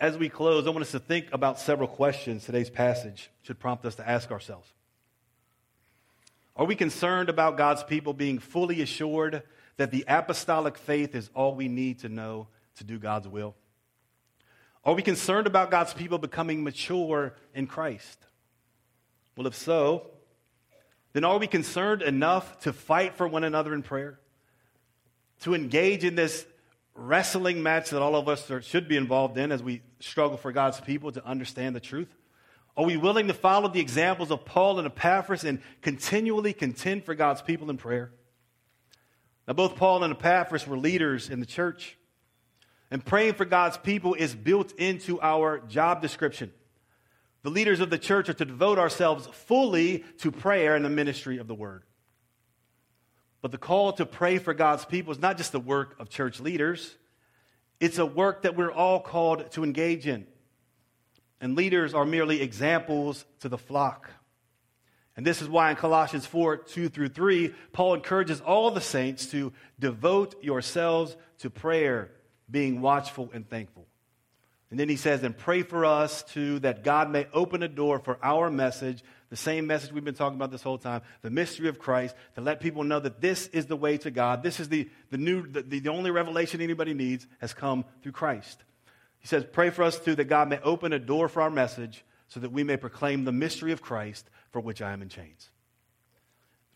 [0.00, 3.84] As we close, I want us to think about several questions today's passage should prompt
[3.86, 4.72] us to ask ourselves.
[6.56, 9.42] Are we concerned about God's people being fully assured
[9.76, 13.54] that the apostolic faith is all we need to know to do God's will?
[14.84, 18.18] Are we concerned about God's people becoming mature in Christ?
[19.36, 20.06] Well, if so,
[21.14, 24.18] then are we concerned enough to fight for one another in prayer?
[25.40, 26.44] To engage in this
[26.94, 30.52] wrestling match that all of us are, should be involved in as we struggle for
[30.52, 32.14] God's people to understand the truth?
[32.76, 37.14] Are we willing to follow the examples of Paul and Epaphras and continually contend for
[37.14, 38.10] God's people in prayer?
[39.46, 41.96] Now, both Paul and Epaphras were leaders in the church.
[42.94, 46.52] And praying for God's people is built into our job description.
[47.42, 51.38] The leaders of the church are to devote ourselves fully to prayer and the ministry
[51.38, 51.82] of the word.
[53.42, 56.38] But the call to pray for God's people is not just the work of church
[56.38, 56.96] leaders,
[57.80, 60.28] it's a work that we're all called to engage in.
[61.40, 64.08] And leaders are merely examples to the flock.
[65.16, 69.26] And this is why in Colossians 4 2 through 3, Paul encourages all the saints
[69.32, 72.12] to devote yourselves to prayer
[72.50, 73.86] being watchful and thankful.
[74.70, 78.00] And then he says, and pray for us too, that God may open a door
[78.00, 81.68] for our message, the same message we've been talking about this whole time, the mystery
[81.68, 84.42] of Christ, to let people know that this is the way to God.
[84.42, 88.64] This is the, the new, the, the only revelation anybody needs has come through Christ.
[89.18, 92.04] He says, pray for us too, that God may open a door for our message
[92.26, 95.50] so that we may proclaim the mystery of Christ for which I am in chains.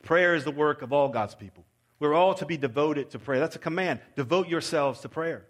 [0.02, 1.64] Prayer is the work of all God's people.
[1.98, 3.40] We're all to be devoted to prayer.
[3.40, 3.98] That's a command.
[4.14, 5.46] Devote yourselves to prayer.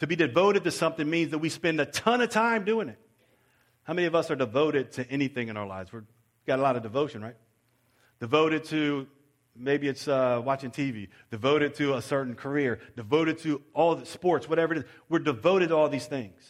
[0.00, 2.98] To be devoted to something means that we spend a ton of time doing it.
[3.82, 5.92] How many of us are devoted to anything in our lives?
[5.92, 6.04] We've
[6.46, 7.36] got a lot of devotion, right?
[8.20, 9.06] Devoted to
[9.56, 14.48] maybe it's uh, watching TV, devoted to a certain career, devoted to all the sports,
[14.48, 14.84] whatever it is.
[15.08, 16.40] We're devoted to all these things.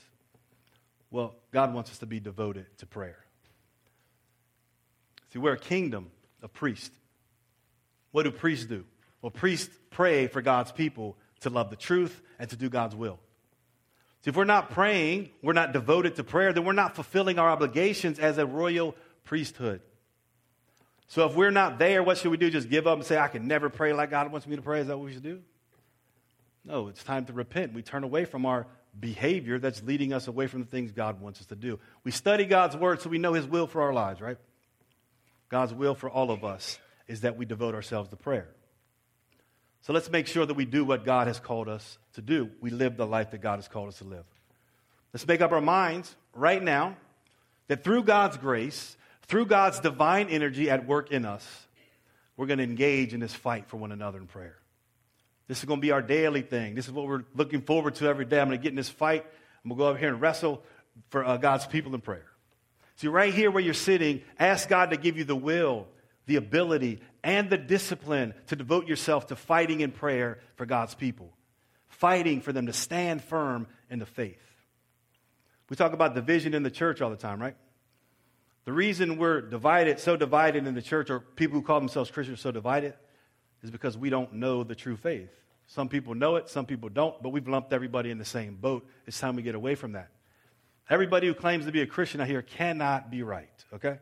[1.10, 3.24] Well, God wants us to be devoted to prayer.
[5.32, 6.10] See, we're a kingdom
[6.42, 6.94] of priests.
[8.12, 8.84] What do priests do?
[9.22, 13.18] Well, priests pray for God's people to love the truth and to do God's will.
[14.28, 18.18] If we're not praying, we're not devoted to prayer, then we're not fulfilling our obligations
[18.18, 19.80] as a royal priesthood.
[21.06, 22.50] So if we're not there, what should we do?
[22.50, 24.80] Just give up and say, I can never pray like God wants me to pray?
[24.80, 25.40] Is that what we should do?
[26.62, 27.72] No, it's time to repent.
[27.72, 28.66] We turn away from our
[29.00, 31.80] behavior that's leading us away from the things God wants us to do.
[32.04, 34.36] We study God's word so we know His will for our lives, right?
[35.48, 38.48] God's will for all of us is that we devote ourselves to prayer.
[39.88, 42.50] So let's make sure that we do what God has called us to do.
[42.60, 44.26] We live the life that God has called us to live.
[45.14, 46.98] Let's make up our minds right now
[47.68, 51.66] that through God's grace, through God's divine energy at work in us,
[52.36, 54.58] we're going to engage in this fight for one another in prayer.
[55.46, 56.74] This is going to be our daily thing.
[56.74, 58.42] This is what we're looking forward to every day.
[58.42, 59.24] I'm going to get in this fight.
[59.64, 60.62] I'm going to go over here and wrestle
[61.08, 62.26] for uh, God's people in prayer.
[62.96, 65.88] See, right here where you're sitting, ask God to give you the will,
[66.26, 71.32] the ability, and the discipline to devote yourself to fighting in prayer for God's people,
[71.88, 74.40] fighting for them to stand firm in the faith.
[75.68, 77.56] We talk about division in the church all the time, right?
[78.64, 82.40] The reason we're divided, so divided in the church, or people who call themselves Christians
[82.40, 82.94] so divided,
[83.62, 85.30] is because we don't know the true faith.
[85.66, 88.86] Some people know it, some people don't, but we've lumped everybody in the same boat.
[89.06, 90.08] It's time we get away from that.
[90.88, 93.98] Everybody who claims to be a Christian out here cannot be right, okay?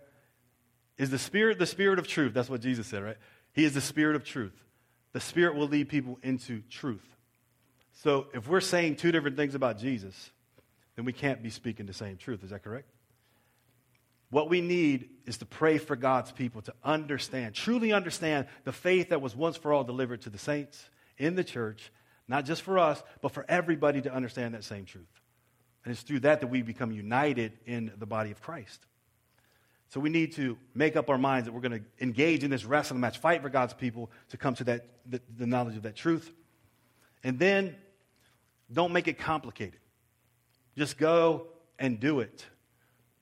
[0.99, 2.33] Is the Spirit the Spirit of truth?
[2.35, 3.17] That's what Jesus said, right?
[3.53, 4.55] He is the Spirit of truth.
[5.13, 7.07] The Spirit will lead people into truth.
[8.03, 10.31] So if we're saying two different things about Jesus,
[10.95, 12.45] then we can't be speaking the same truth.
[12.45, 12.89] Is that correct?
[14.31, 19.11] What we need is to pray for God's people to understand, truly understand the faith
[19.11, 20.85] that was once for all delivered to the saints
[21.17, 21.93] in the church,
[22.27, 25.07] not just for us, but for everybody to understand that same truth.
[25.85, 28.85] And it's through that that we become united in the body of Christ.
[29.97, 32.67] So we need to make up our minds that we're going to engage in this
[32.67, 35.97] wrestling match, fight for God's people to come to that, the, the knowledge of that
[35.97, 36.31] truth.
[37.25, 37.75] And then
[38.71, 39.81] don't make it complicated.
[40.77, 41.47] Just go
[41.79, 42.45] and do it.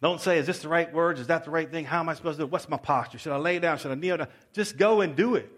[0.03, 1.21] Don't say, is this the right words?
[1.21, 1.85] Is that the right thing?
[1.85, 2.51] How am I supposed to do it?
[2.51, 3.19] What's my posture?
[3.19, 3.79] Should I lay down?
[3.79, 4.29] Should I kneel down?
[4.53, 5.49] Just go and do it.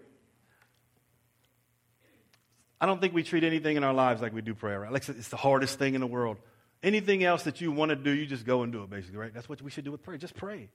[2.79, 4.81] I don't think we treat anything in our lives like we do prayer.
[4.81, 4.91] Right?
[4.91, 6.37] Like it's the hardest thing in the world.
[6.83, 9.33] Anything else that you want to do, you just go and do it, basically, right?
[9.33, 10.19] That's what we should do with prayer.
[10.19, 10.69] Just pray.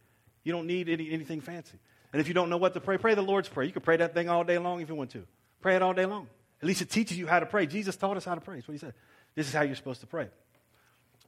[0.45, 1.79] You don't need any, anything fancy.
[2.13, 3.67] And if you don't know what to pray, pray the Lord's Prayer.
[3.67, 5.25] You can pray that thing all day long if you want to.
[5.61, 6.29] Pray it all day long.
[6.61, 7.67] At least it teaches you how to pray.
[7.67, 8.57] Jesus taught us how to pray.
[8.57, 8.95] That's what he said.
[9.35, 10.29] This is how you're supposed to pray.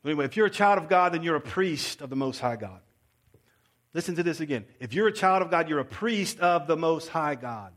[0.04, 2.56] Anyway, if you're a child of God, then you're a priest of the Most High
[2.56, 2.80] God.
[3.94, 4.66] Listen to this again.
[4.80, 7.72] If you're a child of God, you're a priest of the Most High God.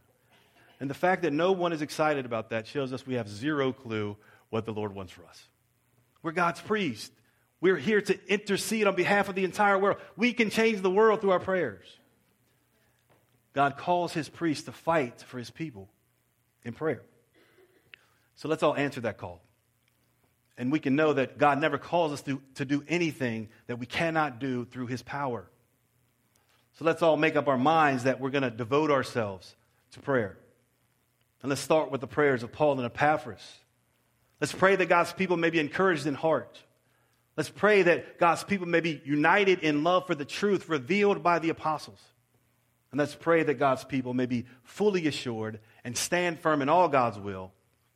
[0.80, 3.72] And the fact that no one is excited about that shows us we have zero
[3.72, 4.18] clue
[4.50, 5.48] what the Lord wants for us.
[6.22, 7.14] We're God's priest.
[7.60, 9.98] We're here to intercede on behalf of the entire world.
[10.16, 11.86] We can change the world through our prayers.
[13.54, 15.90] God calls his priests to fight for his people
[16.64, 17.02] in prayer.
[18.36, 19.42] So let's all answer that call.
[20.58, 23.86] And we can know that God never calls us to, to do anything that we
[23.86, 25.50] cannot do through his power.
[26.74, 29.56] So let's all make up our minds that we're going to devote ourselves
[29.94, 30.38] to prayer.
[31.42, 33.42] And let's start with the prayers of Paul and Epaphras.
[34.40, 36.62] Let's pray that God's people may be encouraged in heart.
[37.38, 41.38] Let's pray that God's people may be united in love for the truth revealed by
[41.38, 42.02] the apostles.
[42.92, 46.90] And let's pray that God's people may be fully assured and stand firm in all
[46.90, 47.52] God's will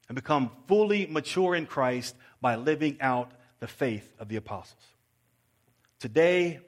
[0.07, 4.83] and become fully mature in Christ by living out the faith of the apostles.
[5.99, 6.59] Today,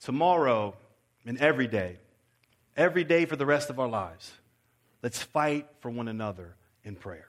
[0.00, 0.76] tomorrow,
[1.24, 1.96] and every day,
[2.76, 4.30] every day for the rest of our lives,
[5.02, 6.54] let's fight for one another
[6.84, 7.28] in prayer.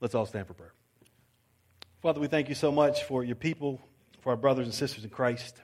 [0.00, 0.72] Let's all stand for prayer.
[2.00, 3.80] Father, we thank you so much for your people,
[4.20, 5.56] for our brothers and sisters in Christ.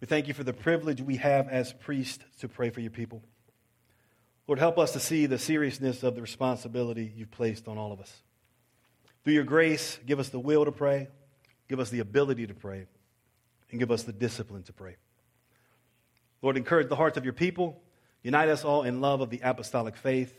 [0.00, 3.22] We thank you for the privilege we have as priests to pray for your people.
[4.48, 8.00] Lord, help us to see the seriousness of the responsibility you've placed on all of
[8.00, 8.12] us.
[9.22, 11.06] Through your grace, give us the will to pray,
[11.68, 12.86] give us the ability to pray,
[13.70, 14.96] and give us the discipline to pray.
[16.42, 17.80] Lord, encourage the hearts of your people.
[18.24, 20.34] Unite us all in love of the apostolic faith.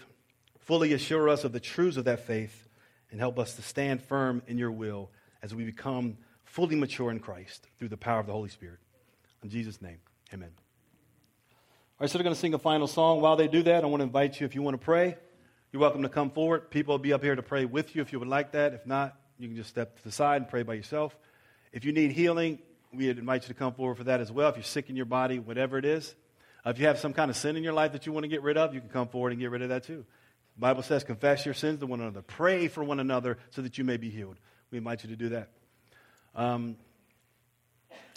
[0.59, 2.68] Fully assure us of the truths of that faith
[3.11, 5.09] and help us to stand firm in your will
[5.41, 8.79] as we become fully mature in Christ through the power of the Holy Spirit.
[9.43, 9.97] In Jesus' name,
[10.33, 10.49] amen.
[11.99, 13.21] All right, so they're going to sing a final song.
[13.21, 15.17] While they do that, I want to invite you, if you want to pray,
[15.71, 16.71] you're welcome to come forward.
[16.71, 18.73] People will be up here to pray with you if you would like that.
[18.73, 21.15] If not, you can just step to the side and pray by yourself.
[21.71, 22.59] If you need healing,
[22.93, 24.49] we invite you to come forward for that as well.
[24.49, 26.15] If you're sick in your body, whatever it is.
[26.65, 28.27] Uh, if you have some kind of sin in your life that you want to
[28.27, 30.05] get rid of, you can come forward and get rid of that too.
[30.59, 33.77] The Bible says, confess your sins to one another, pray for one another so that
[33.77, 34.35] you may be healed.
[34.71, 35.51] We invite you to do that.
[36.35, 36.75] Um,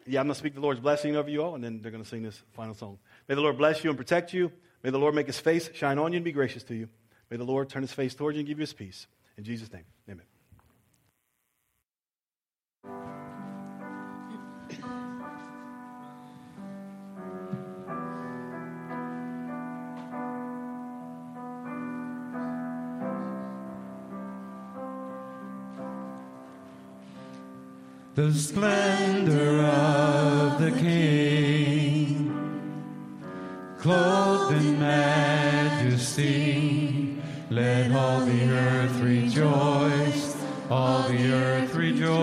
[0.08, 2.02] yeah, I'm going to speak the Lord's blessing over you all, and then they're going
[2.02, 2.98] to sing this final song.
[3.28, 4.50] May the Lord bless you and protect you.
[4.82, 6.88] May the Lord make his face shine on you and be gracious to you.
[7.30, 9.06] May the Lord turn his face towards you and give you his peace.
[9.38, 10.31] In Jesus' name, amen.
[28.28, 32.30] The splendor of the King,
[33.78, 36.30] clothed in majesty.
[37.50, 40.36] Let all the earth rejoice,
[40.70, 42.18] all the earth rejoice.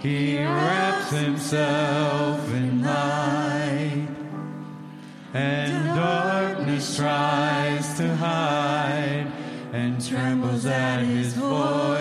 [0.00, 4.08] He wraps himself in light,
[5.34, 9.30] and darkness tries to hide,
[9.72, 11.97] and trembles at his voice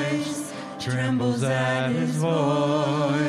[0.89, 3.26] trembles at his voice.